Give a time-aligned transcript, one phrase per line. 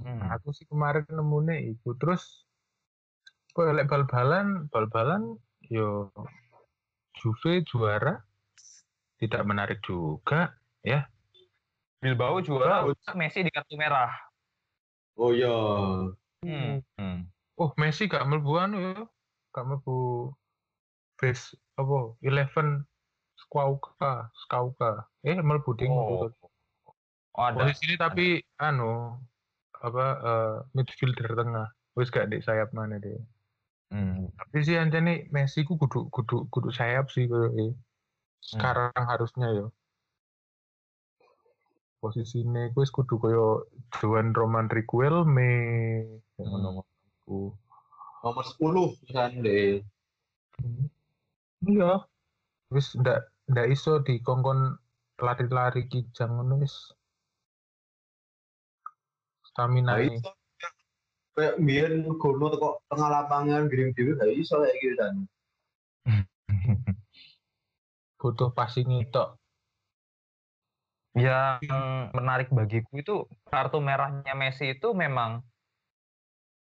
[0.00, 0.24] Hmm.
[0.24, 2.48] Nah, aku sih kemarin nemune iku terus
[3.52, 5.36] kok lek bal-balan, bal-balan
[5.68, 6.08] yo
[7.20, 8.24] Juve juara
[9.20, 11.06] tidak menarik juga ya.
[12.02, 12.82] Bilbao juara,
[13.14, 14.10] Messi di kartu merah.
[15.14, 15.54] Oh iya.
[16.42, 16.82] Hmm.
[16.98, 17.30] Hmm.
[17.54, 19.06] Oh, Messi gak mlebu anu ya.
[19.54, 20.32] Gak mlebu
[21.14, 22.18] base apa?
[22.26, 22.82] Eleven
[23.38, 25.06] Skauka, Skauka.
[25.22, 25.94] Eh, mlebu ding.
[25.94, 26.26] Oh.
[27.38, 27.70] Oh, ada.
[27.70, 29.14] Posisi ini tapi anu
[29.82, 31.68] apa eh, midfielder tengah.
[31.98, 33.18] Wis gak di sayap mana deh.
[33.92, 34.32] Hmm.
[34.40, 37.72] Tapi sih nih Messi ku kudu kudu kudu sayap sih koyo eh.
[38.40, 39.66] Sekarang harusnya yo.
[42.00, 45.52] Posisinya gue kudu koyo Juan Roman Riquelme
[46.40, 46.48] Hmm.
[46.48, 46.82] ngono
[47.28, 47.52] ku.
[48.24, 49.84] Nomor 10 kan deh.
[51.68, 52.06] Iya.
[52.72, 54.80] Wis ndak ndak iso dikongkon
[55.20, 56.96] lari-lari kijang ngono wis.
[59.52, 60.18] Stamina Nah, ini.
[61.32, 65.14] Kayak biyen gono kok tengah lapangan giring dhewe gak iso kayak gitu kan.
[68.20, 69.24] butuh passing itu.
[71.12, 71.68] Yang
[72.16, 73.14] menarik bagiku itu
[73.52, 75.44] kartu merahnya Messi itu memang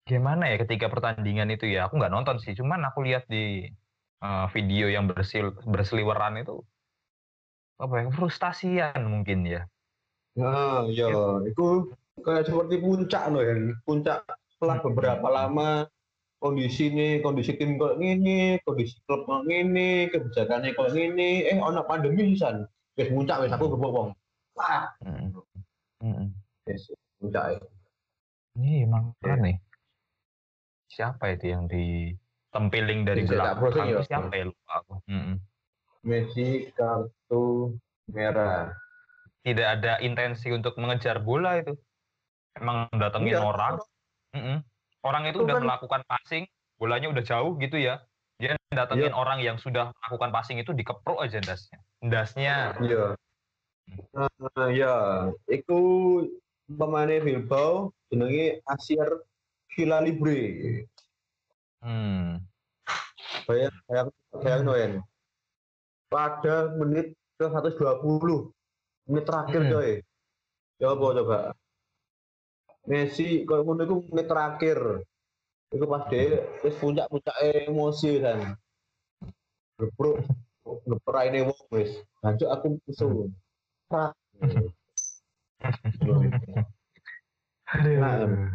[0.05, 3.65] gimana ya ketika pertandingan itu ya aku nggak nonton sih cuman aku lihat di
[4.21, 6.61] eh, video yang bersil berseliweran itu
[7.81, 9.65] apa ya frustasian mungkin ya
[10.35, 11.07] Nah, ya,
[11.47, 13.55] itu kayak seperti puncak loh ya.
[13.83, 14.23] Puncak
[14.55, 15.89] setelah beberapa lama
[16.39, 21.83] kondisi ini, kondisi tim kok ini, kondisi klub kok ini, kebijakannya kok ini, eh ono
[21.89, 22.69] pandemi san.
[22.95, 24.15] Wes puncak wes aku gebok
[24.55, 24.87] Wah,
[26.71, 27.59] yes, puncak.
[27.59, 27.67] ya.
[28.55, 29.57] Ini emang keren nih.
[30.87, 31.67] Siapa itu yang
[33.03, 33.91] dari tak browsing belakang?
[33.91, 33.99] ya?
[33.99, 34.95] Itu Siapa ya lupa aku.
[36.07, 37.75] Messi kartu
[38.07, 38.71] merah.
[39.43, 41.75] Tidak ada intensi untuk mengejar bola itu.
[42.55, 43.43] Emang datengin Iya.
[43.43, 43.75] orang.
[44.35, 44.59] Mm-mm.
[45.05, 46.45] Orang itu Itu udah kan- melakukan passing,
[46.79, 48.01] bolanya udah jauh gitu ya.
[48.39, 49.19] Dia datengin Iya.
[49.19, 51.79] orang yang sudah melakukan passing itu dikeprok aja dasnya.
[52.01, 52.57] Dasnya.
[52.81, 53.05] Iya.
[54.17, 54.95] Nah, ya,
[55.47, 55.79] iku
[56.67, 59.23] pemainnya Bilbao jenenge Asier
[59.71, 60.41] Villa Libre.
[61.85, 62.41] Hmm.
[63.45, 64.93] Bayang, bayang, bayang Noen.
[66.09, 68.55] Pada menit ke 120,
[69.05, 69.71] menit terakhir Hmm.
[69.71, 69.91] coy.
[70.81, 71.39] Coba coba.
[72.85, 74.79] Messi kalau ngono iku menit terakhir.
[75.73, 77.37] Iku pas dia wis puncak-puncak
[77.67, 78.39] emosi kan.
[79.81, 80.23] Gepruk
[80.85, 82.05] ngepraine wong wis.
[82.21, 83.29] Lanjut aku musuh.
[83.89, 84.13] Prak.
[87.75, 88.53] Nah,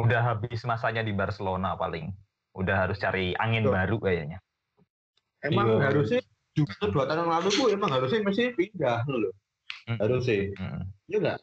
[0.00, 2.10] Udah habis masanya di Barcelona paling.
[2.56, 3.72] Udah harus cari angin Tuh.
[3.74, 4.38] baru kayaknya.
[5.40, 5.88] emang Iya.
[5.88, 6.20] harusnya
[6.52, 9.32] juga dua tahun yang lalu tuh emang harusnya Messi pindah loh.
[9.88, 9.96] Hmm.
[9.96, 10.52] Harusnya.
[10.60, 10.82] Hmm.
[11.08, 11.38] Iya enggak?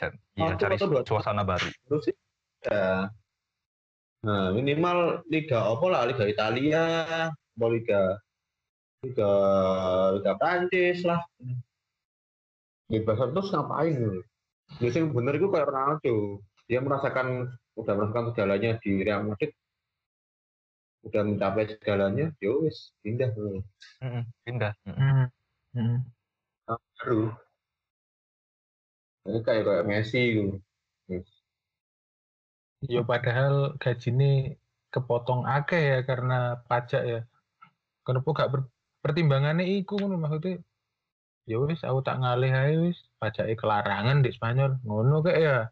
[0.00, 0.08] Iya,
[0.56, 1.68] Waktu cari suasana baru.
[1.86, 2.16] terus sih
[2.64, 3.10] ya
[4.22, 6.84] nah minimal liga apa lah liga Italia
[7.58, 8.16] mau liga
[9.02, 9.32] liga
[10.14, 11.18] liga Prancis lah
[12.86, 13.98] bebas terus ngapain
[14.78, 16.38] biasanya bener itu kayak Ronaldo
[16.70, 19.50] dia merasakan udah merasakan segalanya di Real Madrid
[21.02, 23.58] udah mencapai segalanya ya wis pindah loh
[24.06, 24.72] Mm-mm, Pindah.
[24.86, 25.02] Mm-mm.
[25.02, 25.26] Hmm.
[25.74, 26.78] Hmm.
[27.02, 27.34] baru
[29.26, 30.54] kayak kayak Messi gitu
[32.82, 34.58] Ya padahal gaji ini
[34.90, 37.22] kepotong akeh ya karena pajak ya.
[38.02, 38.66] Kenapa gak ber,
[38.98, 40.58] pertimbangannya iku ngono maksudnya?
[41.46, 44.82] Ya wis aku tak ngalih ae wis pajake kelarangan di Spanyol.
[44.82, 45.70] Ngono kayak ya.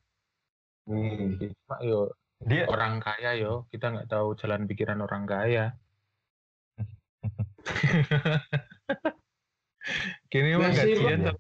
[0.87, 1.43] hmm.
[1.43, 5.77] Cuma yo Dia orang kaya yo, kita nggak tahu jalan pikiran orang kaya.
[10.33, 11.37] Kini mah gajian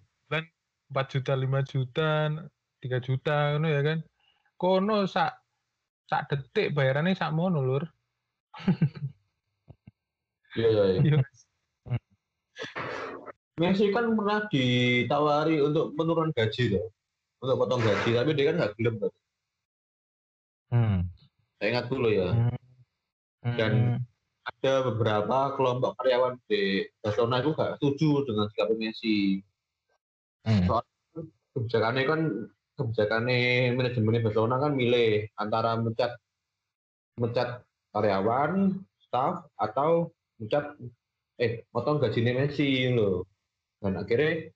[0.90, 2.08] 4 juta, 5 juta,
[2.82, 3.98] 3 juta ngono ya kan.
[4.58, 5.40] Kono sak
[6.10, 7.86] sak detik bayarannya sak mono lur.
[10.58, 11.00] iya iya iya.
[11.00, 11.18] Iya.
[13.60, 16.88] Messi kan pernah ditawari untuk menurun gaji loh.
[17.40, 18.94] Untuk potong gaji, tapi dia kan nggak gelem.
[19.00, 19.08] Bro.
[20.72, 20.98] Hmm.
[21.60, 22.28] Saya ingat dulu ya.
[22.32, 23.56] Hmm.
[23.56, 24.00] Dan-
[24.40, 29.44] Ada beberapa kelompok karyawan di Barcelona itu nggak setuju dengan sikap Messi.
[30.46, 30.66] Hmm.
[31.50, 32.20] Kebijakannya kan
[32.78, 36.16] kebijakannya manajemen Barcelona kan milih antara mencat
[37.20, 40.78] mencat karyawan, staff atau mencat
[41.36, 43.26] eh potong gajinya Messi loh.
[43.82, 44.48] Dan akhirnya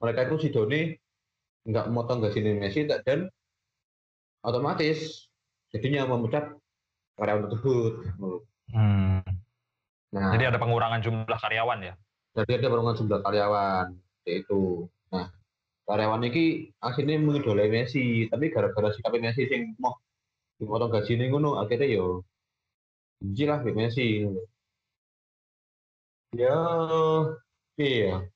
[0.00, 0.94] mereka itu si Doni
[1.66, 3.26] nggak motong gajinya Messi tak- dan
[4.40, 5.28] otomatis
[5.74, 6.54] jadinya memecat
[7.18, 7.92] karyawan tersebut.
[8.72, 9.20] Hmm.
[10.14, 11.94] Nah, Jadi ada pengurangan jumlah karyawan ya.
[12.36, 13.86] jadi ada perungan jumlah karyawan
[14.28, 14.86] yaitu.
[15.86, 19.94] Karyawan iki akhirnya mengidolai Messi, tapi gara-gara sikap Messi sing mau
[20.58, 22.26] dipotong gaji nih ngono akhirnya yo
[23.22, 24.26] benci lah Messi.
[26.34, 26.58] Ya,
[27.78, 28.26] iya.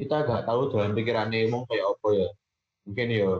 [0.00, 2.28] Kita gak tahu jalan pikirannya emang kayak apa ya.
[2.88, 3.30] Mungkin yo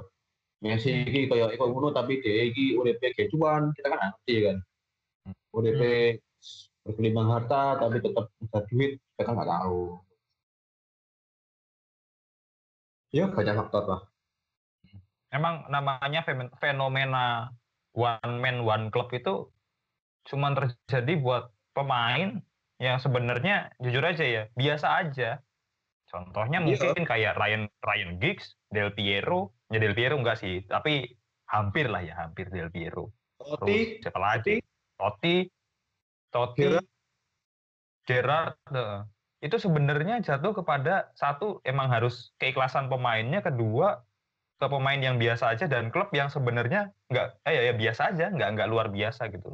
[0.60, 4.56] Messi iki kayak iku ngono tapi dia iki uripe gecuan, kita kan ngerti kan.
[5.56, 6.20] Uripe
[6.84, 10.05] berkelimpang harta tapi tetap bisa duit, kita kan nggak tahu.
[13.14, 14.00] Ya banyak faktor lah.
[15.31, 16.26] Emang namanya
[16.58, 17.55] fenomena
[17.94, 19.55] one man one club itu
[20.26, 22.43] cuma terjadi buat pemain
[22.82, 25.38] yang sebenarnya jujur aja ya biasa aja.
[26.11, 26.90] Contohnya Iya.
[26.90, 31.06] mungkin kayak Ryan Ryan Giggs, Del Piero, ya Del Piero enggak sih, tapi
[31.50, 33.14] hampir lah ya hampir Del Piero.
[33.38, 34.58] Totti, siapa lagi?
[34.99, 35.46] Totti,
[36.31, 36.67] Totti.
[38.05, 39.00] Gerrard, eh,
[39.44, 44.08] itu sebenarnya jatuh kepada satu emang harus keikhlasan pemainnya, kedua
[44.56, 48.32] ke pemain yang biasa aja dan klub yang sebenarnya nggak eh ya, ya biasa aja,
[48.32, 49.52] nggak nggak luar biasa gitu.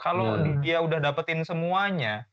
[0.00, 0.56] Kalau Ya.
[0.64, 2.32] dia udah dapetin semuanya,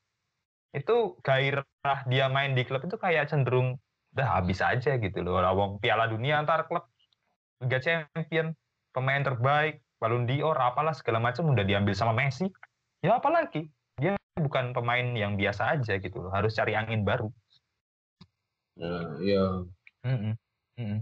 [0.71, 3.77] itu gairah dia main di klub itu kayak cenderung
[4.15, 5.43] udah habis aja gitu loh.
[5.43, 6.87] Lawang Piala Dunia antar klub,
[7.59, 8.55] Liga Champion,
[8.95, 12.47] pemain terbaik, Ballon d'Or, apalah segala macam udah diambil sama Messi.
[13.03, 13.67] Ya apalagi
[14.33, 17.29] bukan pemain yang biasa aja gitu loh, harus cari angin baru.
[18.81, 19.61] Nah, ya.
[20.01, 20.33] Mm-mm.
[20.81, 20.99] Mm-mm.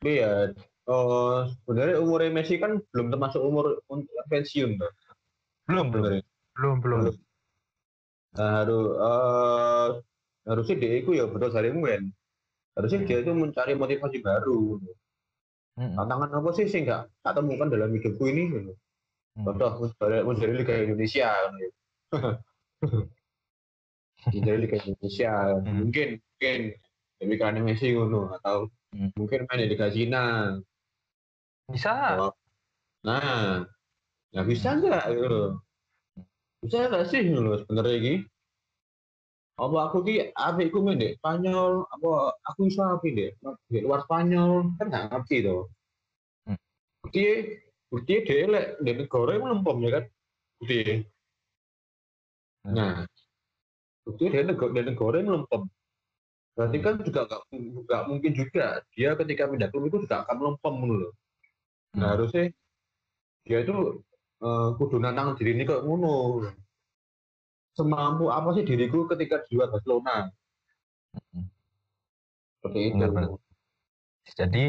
[0.00, 0.50] Tapi ya,
[0.90, 4.74] eh sebenarnya umurnya Messi kan belum termasuk umur untuk pensiun.
[5.70, 6.18] Belum belum.
[6.58, 6.98] Belum, belum.
[7.06, 7.16] Belum.
[8.30, 9.88] Nah, harus eh
[10.50, 12.02] harusnya dia itu ya betul dari kan.
[12.74, 14.82] Harusnya dia itu mencari motivasi baru.
[15.78, 15.94] Mm-mm.
[15.94, 18.42] Tantangan apa sih sih nggak tak temukan dalam hidupku ini?
[18.50, 18.72] gitu.
[19.38, 19.44] Mm.
[19.46, 21.30] Contoh mencari, mencari Liga Indonesia.
[21.54, 21.79] gitu.
[24.28, 25.32] mencari Liga Indonesia.
[25.62, 25.76] Hmm.
[25.86, 26.60] Mungkin mungkin
[27.20, 29.14] tapi karena Messi ngono atau Hmm.
[29.14, 30.58] mungkin main di Liga Cina.
[31.70, 32.18] Bisa.
[33.06, 33.62] Nah,
[34.34, 35.62] nggak bisa nggak gitu.
[36.66, 38.14] Bisa nggak sih gitu loh sebenarnya ini?
[39.62, 41.86] Apa aku ki apa aku main di Spanyol?
[41.86, 43.30] Apa aku bisa apa di
[43.70, 44.74] di luar Spanyol?
[44.74, 45.70] Kan nggak ngerti tuh.
[46.50, 46.58] Hmm.
[47.06, 47.24] Bukti,
[47.94, 50.04] bukti dia lek di negara yang melempem ya kan?
[50.58, 51.06] Bukti.
[52.60, 52.74] Hmm.
[52.76, 52.94] Nah,
[54.04, 55.62] bukti dia negara di negara yang melempem.
[56.56, 56.84] Berarti Hmm.
[56.84, 57.40] kan juga nggak
[57.86, 60.98] nggak mungkin juga dia ketika pindah klub itu juga akan melempem loh.
[61.00, 61.12] Nah,
[61.94, 62.10] Hmm.
[62.16, 62.44] harusnya
[63.48, 64.04] dia itu
[64.40, 66.48] eh, kudu nantang diri ini kok ngono.
[67.76, 70.32] Semampu apa sih diriku ketika di luar Barcelona?
[71.12, 71.44] Hmm.
[72.56, 72.94] Seperti itu.
[72.96, 73.36] Benar-benar.
[74.36, 74.64] Jadi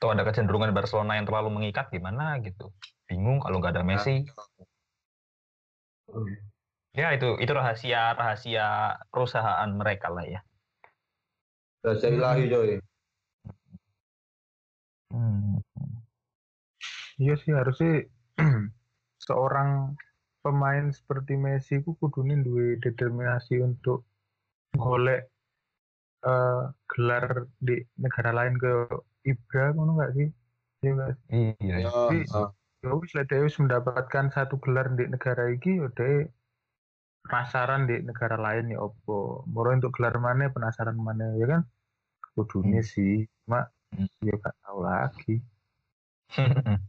[0.00, 2.72] tuh ada kecenderungan Barcelona yang terlalu mengikat gimana gitu.
[3.10, 4.22] Bingung kalau nggak ada Messi.
[4.22, 4.49] Hmm.
[6.90, 10.40] Ya itu itu rahasia rahasia perusahaan mereka lah ya.
[11.86, 12.70] Raja ilahi coy.
[15.10, 15.62] Hmm.
[17.20, 18.06] Iya sih harusnya
[19.26, 19.94] seorang
[20.40, 24.08] pemain seperti Messi ku kudune duwe determinasi untuk
[24.74, 25.28] golek
[26.26, 28.72] eh, gelar di negara lain ke
[29.28, 30.28] Ibra ngono nggak sih?
[30.80, 31.24] Iya nggak sih?
[31.54, 31.76] Iya.
[32.80, 36.32] Ya, wis lah wis mendapatkan satu gelar di negara iki ya dia
[37.28, 39.44] penasaran di negara lain ya opo.
[39.52, 41.62] Moro untuk gelar mana penasaran mana ya kan?
[42.32, 42.88] Kudune Hmm.
[42.92, 44.08] sih, mak Hmm.
[44.24, 45.34] ya gak tahu lagi.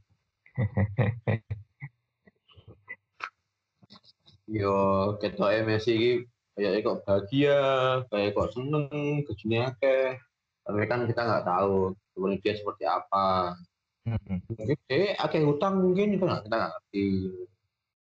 [4.57, 4.75] yo
[5.19, 6.11] ketok Messi iki
[6.55, 7.59] kayak kok bahagia,
[8.07, 8.87] kayak kok seneng,
[9.27, 10.15] gajinya akeh.
[10.63, 13.59] Tapi kan kita nggak tahu sebenarnya dia seperti apa.
[14.05, 17.07] Mungkin dia akeh hutang mungkin kita nggak kita nggak ngerti.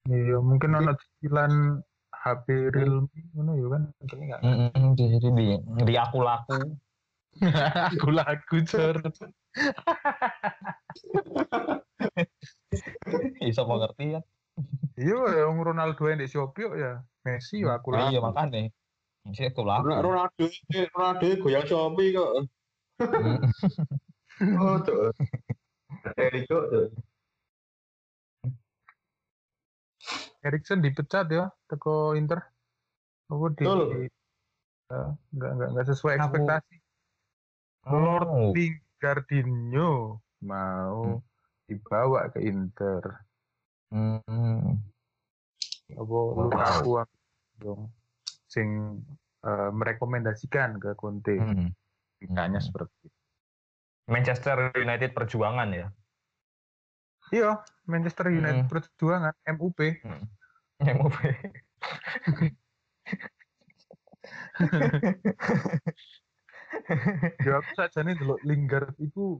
[0.07, 1.53] Ya mungkin ono cicilan
[2.13, 4.41] HP Realme ngono ya kan mungkin enggak.
[4.45, 5.45] Mm-mm, Jadi di
[5.83, 6.59] di aku laku.
[7.93, 8.97] Aku lagu cer.
[13.37, 14.23] Bisa mengerti kan?
[14.97, 17.05] Iya yang Ronaldo yang di Shopee kok ya.
[17.21, 18.33] Messi ya aku Iya lagu.
[18.33, 18.73] makanya.
[19.27, 19.85] Bisa aku laku.
[19.85, 20.45] Ronaldo,
[20.97, 22.31] Ronaldo goyang Shopee kok.
[23.01, 23.41] Mm.
[24.61, 25.09] Oh tuh.
[26.17, 26.87] Eriko tuh.
[30.41, 32.39] Erikson dipecat ya teko Inter.
[33.27, 36.75] Apa di, eh, nggak nggak nggak sesuai Aku- ekspektasi.
[37.87, 41.21] Oh, Lingardinho mau
[41.67, 43.03] dibawa ke Inter.
[43.95, 44.67] mm.
[45.95, 46.51] Apa Wow.
[46.51, 46.91] Lukaku
[47.59, 47.81] dong
[48.47, 48.99] sing
[49.43, 51.35] eh, merekomendasikan ke Conte.
[51.39, 51.71] Mm.
[52.19, 53.15] Beritanya seperti itu.
[54.07, 55.87] Manchester United perjuangan ya.
[57.31, 58.71] Iya, Manchester United Mm.
[58.71, 59.79] perjuangan MUP.
[60.79, 61.17] MUP.
[67.47, 69.39] Ya aku saja nih dulu Lingard itu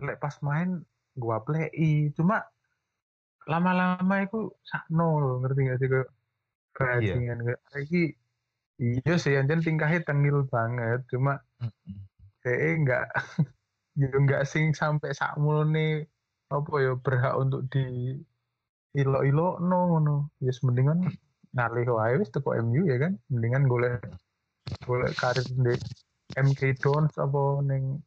[0.00, 0.80] lek pas main
[1.20, 1.68] gua play
[2.16, 2.40] cuma
[3.44, 6.08] lama-lama itu sakno loh ngerti gak sih kayak
[6.72, 8.02] bajingan kayak iki
[8.80, 11.04] iya sih anjen tingkahnya tengil banget.
[11.12, 11.44] Cuma
[12.40, 13.04] kayak enggak
[14.00, 15.12] ya enggak sing sampai
[15.68, 16.08] nih
[16.52, 18.16] apa ya berhak untuk di
[18.92, 21.08] ilo-ilo no no ya yes, mendingan
[21.56, 24.00] ngalih wae wis teko MU ya kan mendingan golek
[24.84, 25.74] golek karir di
[26.36, 28.00] MK Dons apa ning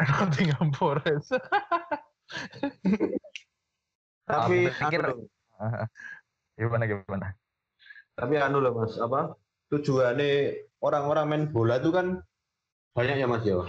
[0.00, 1.32] Nottingham Forest
[4.22, 5.28] Tapi pikir- anu
[6.58, 7.28] gimana gimana?
[8.12, 9.34] tapi anu loh Mas, apa?
[9.72, 12.20] Tujuannya orang-orang main bola itu kan
[12.92, 13.64] banyak ya Mas ya.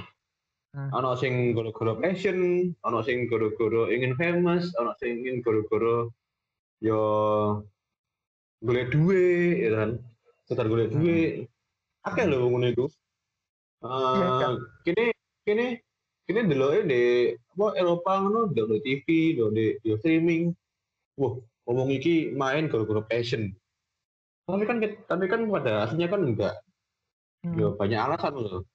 [0.73, 0.89] Hmm.
[0.89, 6.09] Ono sing goro-goro passion, ono sing goro-goro ingin famous, ono sing ingin goro-goro
[6.81, 6.99] yo
[8.65, 9.89] golek duit ya kan.
[10.49, 11.05] Sekedar golek Hmm.
[11.05, 11.31] duit.
[12.09, 12.85] Akeh lho ngono iku.
[13.85, 14.65] Kan?
[14.81, 15.13] kini
[15.45, 15.77] kini
[16.25, 17.01] kini deloke di
[17.37, 19.05] apa Eropa ngono, di TV,
[19.37, 20.49] di di streaming.
[21.21, 21.37] Wah,
[21.69, 23.53] ngomong iki main goro-goro passion.
[24.49, 26.55] Tapi kan tapi kan pada aslinya kan enggak.
[27.45, 27.61] Hmm.
[27.61, 28.65] Yo banyak alasan loh.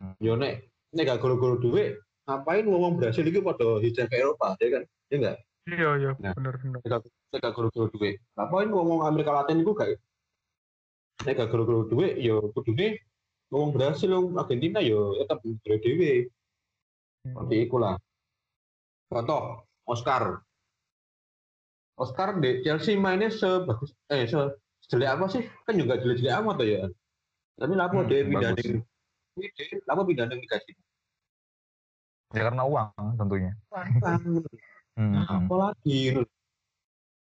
[0.00, 0.16] Hmm.
[0.16, 4.68] Yo nek nek gak goro-goro duit, ngapain ngomong Brasil iki pada hijrah ke Eropa, ya
[4.70, 4.82] kan?
[5.08, 5.36] Ya enggak?
[5.66, 6.30] iya iya Nah.
[6.34, 6.78] bener bener
[7.32, 8.22] Nek gak- goro-goro duit.
[8.34, 9.98] Ngapain ngomong Amerika Latin iku gak
[11.24, 13.02] nek gak goro-goro duit yo kudune
[13.50, 16.30] ngomong Brasil ngomong Argentina yo tetep goro dhewe.
[17.22, 17.98] Seperti itu lah.
[19.10, 19.42] Contoh,
[19.84, 20.38] Oscar.
[21.96, 24.38] Oscar di Chelsea mainnya sebagus eh se
[24.86, 25.42] jelek apa sih?
[25.64, 26.82] Kan juga jelek-jelek amat tuh ya.
[27.56, 28.52] Tapi lapo Hmm, dia pindah
[29.36, 30.82] ning Liga Cina.
[32.34, 33.52] Ya karena uang tentunya.
[34.96, 35.12] Hmm.
[35.12, 36.16] Nah, apalagi.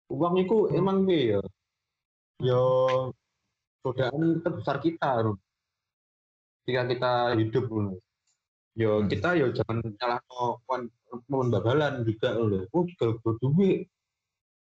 [0.09, 1.41] Uang itu emang piye ya?
[2.41, 2.63] Yo
[3.85, 5.37] godaan terbesar kita Run.
[6.65, 7.93] Ketika kita hidup dulu.
[8.73, 9.07] Yo Hmm.
[9.07, 10.19] kita yo jangan nyalah
[11.29, 12.65] momen babalan juga loh.
[12.73, 13.85] Oh, kalau duit.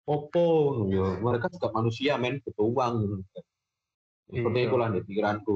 [0.04, 3.24] Opo, yo mereka juga manusia men butuh uang.
[4.28, 4.68] Seperti Iya.
[4.68, 5.54] itu lah di pikiranku.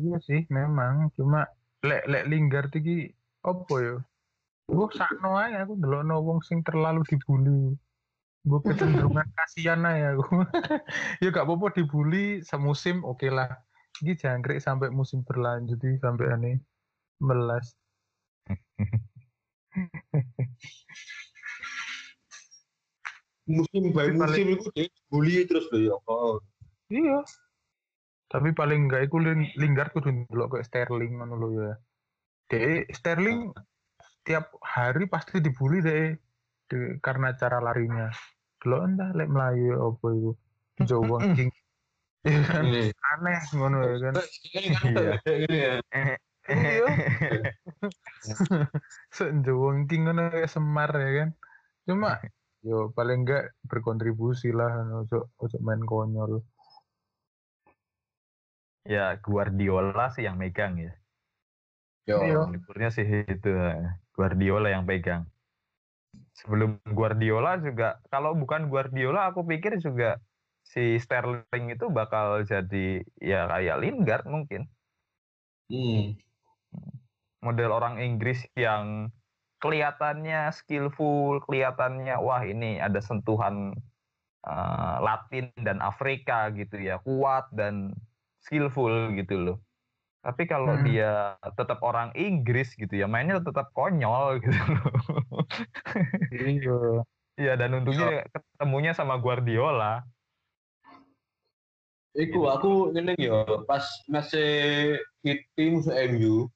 [0.00, 1.12] Iya sih, memang.
[1.16, 1.44] Cuma
[1.84, 3.12] lek lek Lingard iki
[3.44, 3.96] apa ya?
[4.70, 7.76] Gue sakno ae aku ndelokno wong sing terlalu dibully.
[8.48, 10.24] Gue kecenderungan kasihan aja aku.
[11.22, 13.60] ya gak apa-apa dibully semusim oke lah.
[14.00, 16.56] Iki jangkrik sampai musim berlanjut sampai aneh
[17.20, 17.76] melas.
[23.50, 25.94] Musim by musim itu dia bully terus loh ya.
[26.06, 26.38] Oh,
[26.88, 27.26] Iya.
[28.30, 31.74] Tapi paling enggak iku Lin- Lingard kudu ndelok kayak Sterling ngono lho ya.
[32.46, 33.50] Dek Sterling
[34.22, 36.14] tiap hari pasti dibully deh
[36.70, 38.06] de- karena cara larinya.
[38.62, 40.30] Delok entah lek melayu apa itu.
[40.80, 41.50] Jawa King.
[42.22, 44.14] Aneh ngono ya kan.
[44.14, 44.26] Kan
[44.86, 45.10] Iya.
[45.90, 46.14] ya.
[46.46, 46.82] Iya.
[49.42, 51.30] Jawa King ngono kayak Semar ya kan.
[51.82, 52.22] Cuma
[52.60, 54.70] yo paling enggak berkontribusi lah
[55.02, 56.44] ojo ojo main konyol.
[58.94, 60.92] Ya Guardiola sih yang megang ya.
[62.10, 62.18] Yo.
[62.50, 63.50] Liverpoolnya sih itu
[64.16, 65.22] Guardiola yang pegang.
[66.38, 70.18] Sebelum Guardiola juga kalau bukan Guardiola aku pikir juga
[70.72, 74.62] si Sterling itu bakal jadi ya kayak Lingard mungkin
[75.70, 76.18] Hmm.
[77.46, 79.12] model orang Inggris yang
[79.60, 83.76] kelihatannya skillful, kelihatannya wah ini ada sentuhan
[84.44, 87.92] eh, Latin dan Afrika gitu ya, kuat dan
[88.50, 89.56] skillful gitu loh.
[90.20, 90.84] Tapi kalau Hmm.
[90.84, 95.46] dia tetap orang Inggris gitu ya, mainnya tetap konyol gitu loh.
[96.34, 97.06] Iya.
[97.40, 100.04] Iya dan untungnya ketemunya sama Guardiola.
[102.10, 106.50] Iku aku ini yo pas masih City musuh MU.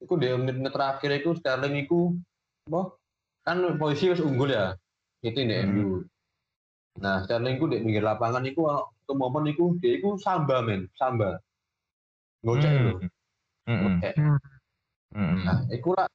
[0.00, 2.16] Iku di menit terakhir iku Sterling iku
[2.72, 2.96] apa?
[3.44, 4.74] Kan posisi wis unggul ya.
[5.20, 5.70] City di Hmm.
[5.70, 5.88] MU.
[6.98, 8.66] Nah, Sterling iku di pinggir lapangan iku
[9.04, 11.36] ke momen iku dia iku samba men, samba.
[12.40, 12.84] Gocek Hmm.
[12.84, 12.92] lho.
[13.64, 13.80] Mm-mm.
[14.00, 14.14] Gocek.
[15.14, 15.40] Mm-mm.
[15.44, 16.08] Nah, iku lah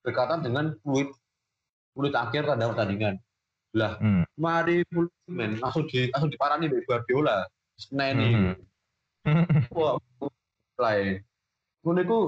[0.00, 1.08] berkaitan dengan fluid
[1.92, 3.16] fluid akhir tanda pertandingan.
[3.76, 4.24] Lah, Mm.
[4.36, 7.44] mari fluid men langsung di langsung diparani mbek Guardiola.
[7.76, 8.56] Seneni.
[9.28, 9.68] Mhm.
[9.76, 10.00] Wah,
[10.80, 11.20] lain.
[11.84, 12.20] Ngono iku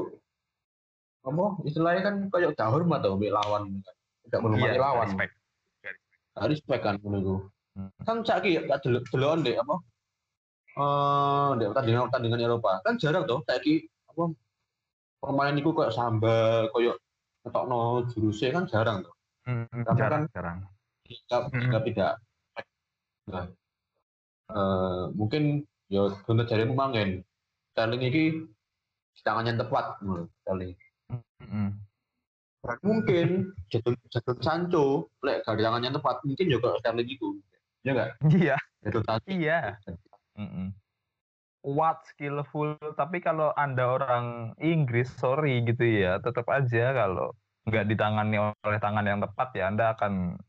[1.25, 3.81] apa istilahnya kan kayak gak hormat tau mbek lawan.
[4.29, 5.07] Tidak menghormati Iya, lawan.
[5.09, 5.33] respect.
[6.37, 7.37] Gak respect kan ngono iku.
[7.79, 7.91] Hmm.
[8.05, 9.77] Kan saiki gak delok dek apa?
[10.79, 12.79] Eh, dek pertandingan pertandingan Eropa.
[12.87, 14.31] Kan jarang toh saiki apa
[15.19, 16.97] pemain iku kayak samba, kayak
[17.43, 19.15] ngetokno jurusnya kan jarang toh.
[19.51, 20.59] Mm, Karena jarang, kan- jarang.
[21.09, 21.61] Jika, Hmm.
[21.65, 22.13] jika tidak
[23.29, 23.45] nah,
[24.49, 25.43] eh, mungkin
[25.89, 27.25] ya bener jarimu mangen
[27.73, 28.25] Sterling ini
[29.21, 29.99] tangan yang tepat
[30.45, 30.79] Sterling.
[31.43, 31.71] Mm.
[32.85, 33.29] Mungkin
[33.73, 34.87] jadul jadul Sancho
[35.25, 37.29] lek gak tangan yang tepat mungkin juga Sterling itu.
[37.83, 38.11] Ya enggak?
[38.31, 39.27] Iya, Jadul Sancho.
[39.33, 39.59] iya.
[40.39, 40.71] Mm-mm.
[41.59, 47.35] Kuat, skillful, tapi kalau anda orang Inggris, sorry gitu ya, tetap aja kalau
[47.69, 50.41] nggak ditangani oleh tangan yang tepat ya anda akan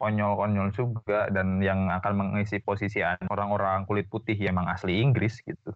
[0.00, 5.72] konyol-konyol juga dan yang akan mengisi posisi orang-orang kulit putih yang emang asli Inggris gitu.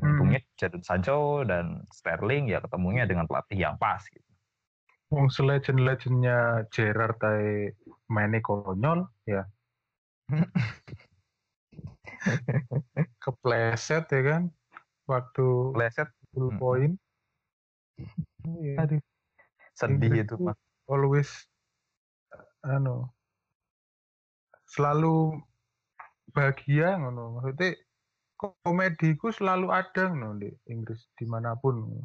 [0.00, 0.16] Hmm.
[0.16, 4.26] Untungnya Jadon Sancho dan Sterling ya ketemunya dengan pelatih yang pas gitu.
[5.12, 7.74] Wong selegend-legendnya Gerrard tay
[8.08, 9.44] mainnya konyol ya.
[13.22, 14.42] Kepleset ya kan
[15.06, 16.60] waktu Leset full Mm-mm.
[16.60, 16.94] point.
[18.46, 18.86] Iya.
[18.86, 19.02] Aduh.
[19.72, 20.56] sedih Inggris itu Pak.
[20.84, 21.30] always
[22.60, 23.08] anu
[24.68, 25.40] selalu
[26.32, 27.76] bahagia ngono maksudnya
[28.36, 32.04] komediku selalu ada ngono di Inggris di mana pun